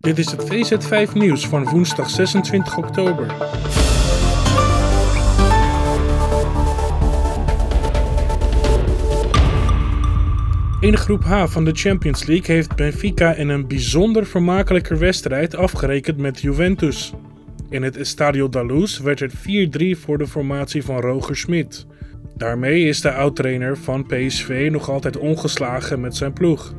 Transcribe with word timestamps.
Dit 0.00 0.18
is 0.18 0.30
het 0.30 0.44
VZ5 0.44 1.12
nieuws 1.12 1.46
van 1.46 1.64
woensdag 1.64 2.10
26 2.10 2.76
oktober. 2.76 3.26
In 10.80 10.96
groep 10.96 11.24
H 11.24 11.46
van 11.46 11.64
de 11.64 11.70
Champions 11.72 12.24
League 12.24 12.54
heeft 12.54 12.76
Benfica 12.76 13.34
in 13.34 13.48
een 13.48 13.66
bijzonder 13.66 14.26
vermakelijke 14.26 14.96
wedstrijd 14.96 15.56
afgerekend 15.56 16.16
met 16.16 16.40
Juventus. 16.40 17.12
In 17.70 17.82
het 17.82 17.96
Estadio 17.96 18.48
da 18.48 18.62
Luz 18.62 18.98
werd 18.98 19.20
het 19.20 19.34
4-3 19.34 19.98
voor 19.98 20.18
de 20.18 20.26
formatie 20.26 20.84
van 20.84 21.00
Roger 21.00 21.36
Schmidt. 21.36 21.86
Daarmee 22.36 22.84
is 22.84 23.00
de 23.00 23.12
oud-trainer 23.12 23.78
van 23.78 24.06
PSV 24.06 24.68
nog 24.72 24.90
altijd 24.90 25.16
ongeslagen 25.16 26.00
met 26.00 26.16
zijn 26.16 26.32
ploeg. 26.32 26.74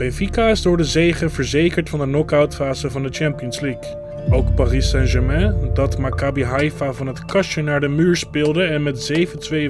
Benfica 0.00 0.48
is 0.48 0.62
door 0.62 0.76
de 0.76 0.84
zegen 0.84 1.30
verzekerd 1.30 1.88
van 1.88 1.98
de 1.98 2.04
knock-outfase 2.04 2.90
van 2.90 3.02
de 3.02 3.08
Champions 3.12 3.60
League. 3.60 3.96
Ook 4.30 4.54
Paris 4.54 4.88
Saint-Germain, 4.88 5.70
dat 5.74 5.98
Maccabi 5.98 6.44
Haifa 6.44 6.92
van 6.92 7.06
het 7.06 7.24
kastje 7.24 7.62
naar 7.62 7.80
de 7.80 7.88
muur 7.88 8.16
speelde 8.16 8.64
en 8.64 8.82
met 8.82 9.12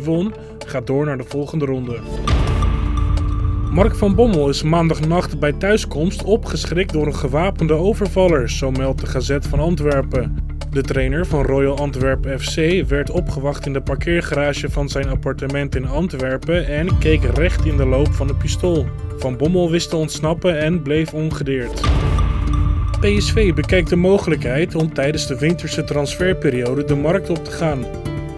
7-2 0.00 0.04
won, 0.04 0.34
gaat 0.66 0.86
door 0.86 1.06
naar 1.06 1.16
de 1.16 1.24
volgende 1.24 1.64
ronde. 1.64 1.98
Mark 3.70 3.94
van 3.94 4.14
Bommel 4.14 4.48
is 4.48 4.62
maandagnacht 4.62 5.38
bij 5.38 5.52
thuiskomst 5.52 6.22
opgeschrikt 6.22 6.92
door 6.92 7.06
een 7.06 7.16
gewapende 7.16 7.74
overvaller, 7.74 8.50
zo 8.50 8.70
meldt 8.70 9.00
de 9.00 9.06
Gazet 9.06 9.46
van 9.46 9.60
Antwerpen. 9.60 10.39
De 10.70 10.82
trainer 10.82 11.26
van 11.26 11.44
Royal 11.44 11.78
Antwerp 11.78 12.40
FC 12.40 12.88
werd 12.88 13.10
opgewacht 13.10 13.66
in 13.66 13.72
de 13.72 13.80
parkeergarage 13.80 14.70
van 14.70 14.88
zijn 14.88 15.08
appartement 15.08 15.74
in 15.74 15.86
Antwerpen 15.86 16.66
en 16.66 16.98
keek 16.98 17.24
recht 17.24 17.64
in 17.64 17.76
de 17.76 17.86
loop 17.86 18.12
van 18.12 18.28
een 18.28 18.36
pistool. 18.36 18.86
Van 19.18 19.36
Bommel 19.36 19.70
wist 19.70 19.90
te 19.90 19.96
ontsnappen 19.96 20.58
en 20.58 20.82
bleef 20.82 21.14
ongedeerd. 21.14 21.80
PSV 23.00 23.54
bekijkt 23.54 23.88
de 23.88 23.96
mogelijkheid 23.96 24.74
om 24.74 24.94
tijdens 24.94 25.26
de 25.26 25.38
winterse 25.38 25.84
transferperiode 25.84 26.84
de 26.84 26.96
markt 26.96 27.30
op 27.30 27.44
te 27.44 27.50
gaan. 27.50 27.84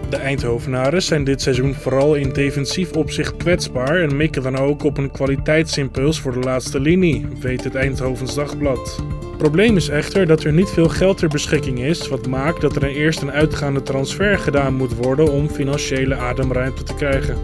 De 0.09 0.17
Eindhovenaren 0.17 1.01
zijn 1.01 1.23
dit 1.23 1.41
seizoen 1.41 1.73
vooral 1.73 2.15
in 2.15 2.29
defensief 2.29 2.91
opzicht 2.91 3.37
kwetsbaar 3.37 4.01
en 4.01 4.15
mikken 4.15 4.43
dan 4.43 4.57
ook 4.57 4.83
op 4.83 4.97
een 4.97 5.11
kwaliteitsimpuls 5.11 6.19
voor 6.19 6.33
de 6.33 6.39
laatste 6.39 6.79
linie, 6.79 7.25
weet 7.39 7.63
het 7.63 7.75
Eindhovens 7.75 8.35
Dagblad. 8.35 9.03
Probleem 9.37 9.75
is 9.75 9.89
echter 9.89 10.25
dat 10.25 10.43
er 10.43 10.53
niet 10.53 10.69
veel 10.69 10.89
geld 10.89 11.17
ter 11.17 11.27
beschikking 11.27 11.79
is, 11.79 12.07
wat 12.07 12.27
maakt 12.27 12.61
dat 12.61 12.75
er 12.75 12.83
eerst 12.83 13.21
een 13.21 13.31
uitgaande 13.31 13.81
transfer 13.81 14.39
gedaan 14.39 14.73
moet 14.75 14.95
worden 14.95 15.31
om 15.31 15.49
financiële 15.49 16.15
ademruimte 16.15 16.83
te 16.83 16.93
krijgen. 16.93 17.37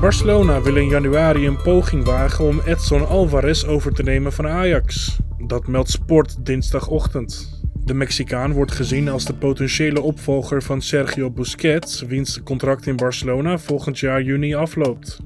Barcelona 0.00 0.62
wil 0.62 0.76
in 0.76 0.88
januari 0.88 1.46
een 1.46 1.62
poging 1.62 2.04
wagen 2.04 2.44
om 2.44 2.60
Edson 2.64 3.08
Alvarez 3.08 3.64
over 3.64 3.94
te 3.94 4.02
nemen 4.02 4.32
van 4.32 4.46
Ajax. 4.46 5.18
Dat 5.46 5.66
meldt 5.66 5.90
Sport 5.90 6.46
dinsdagochtend. 6.46 7.62
De 7.84 7.94
Mexicaan 7.94 8.52
wordt 8.52 8.72
gezien 8.72 9.08
als 9.08 9.24
de 9.24 9.34
potentiële 9.34 10.00
opvolger 10.00 10.62
van 10.62 10.82
Sergio 10.82 11.30
Busquets, 11.30 12.02
wiens 12.02 12.42
contract 12.42 12.86
in 12.86 12.96
Barcelona 12.96 13.58
volgend 13.58 13.98
jaar 13.98 14.22
juni 14.22 14.54
afloopt. 14.54 15.18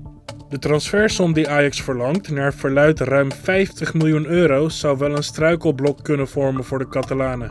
De 0.48 0.58
transfersom 0.58 1.32
die 1.32 1.48
Ajax 1.48 1.82
verlangt, 1.82 2.30
naar 2.30 2.54
verluidt 2.54 3.00
ruim 3.00 3.32
50 3.32 3.94
miljoen 3.94 4.26
euro, 4.26 4.68
zou 4.68 4.98
wel 4.98 5.16
een 5.16 5.22
struikelblok 5.22 6.02
kunnen 6.02 6.28
vormen 6.28 6.64
voor 6.64 6.78
de 6.78 6.88
Catalanen. 6.88 7.50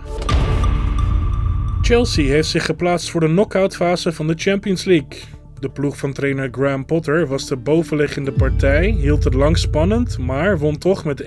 Chelsea 1.81 2.25
heeft 2.25 2.49
zich 2.49 2.65
geplaatst 2.65 3.09
voor 3.09 3.21
de 3.21 3.27
knock-outfase 3.27 4.11
van 4.11 4.27
de 4.27 4.33
Champions 4.37 4.83
League. 4.83 5.19
De 5.59 5.69
ploeg 5.69 5.97
van 5.97 6.13
trainer 6.13 6.49
Graham 6.51 6.85
Potter 6.85 7.27
was 7.27 7.47
de 7.47 7.55
bovenliggende 7.55 8.31
partij, 8.31 8.89
hield 8.89 9.23
het 9.23 9.33
lang 9.33 9.57
spannend, 9.57 10.17
maar 10.17 10.57
won 10.57 10.77
toch 10.77 11.05
met 11.05 11.23
1-2 11.23 11.25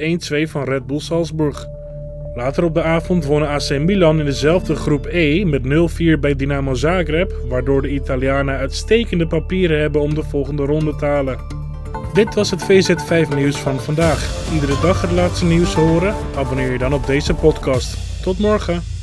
van 0.50 0.64
Red 0.64 0.86
Bull 0.86 1.00
Salzburg. 1.00 1.66
Later 2.34 2.64
op 2.64 2.74
de 2.74 2.82
avond 2.82 3.24
wonnen 3.24 3.48
AC 3.48 3.78
Milan 3.78 4.18
in 4.18 4.24
dezelfde 4.24 4.74
groep 4.74 5.06
E 5.06 5.44
met 5.44 5.62
0-4 6.16 6.20
bij 6.20 6.36
Dynamo 6.36 6.74
Zagreb, 6.74 7.34
waardoor 7.48 7.82
de 7.82 7.90
Italianen 7.90 8.56
uitstekende 8.56 9.26
papieren 9.26 9.80
hebben 9.80 10.00
om 10.00 10.14
de 10.14 10.22
volgende 10.22 10.64
ronde 10.64 10.96
te 10.96 11.04
halen. 11.04 11.59
Dit 12.12 12.34
was 12.34 12.50
het 12.50 12.62
VZ5 12.62 13.34
nieuws 13.34 13.56
van 13.56 13.80
vandaag. 13.80 14.50
Iedere 14.52 14.80
dag 14.80 15.00
het 15.00 15.10
laatste 15.10 15.44
nieuws 15.44 15.74
horen? 15.74 16.14
Abonneer 16.36 16.72
je 16.72 16.78
dan 16.78 16.94
op 16.94 17.06
deze 17.06 17.34
podcast. 17.34 17.96
Tot 18.22 18.38
morgen. 18.38 18.99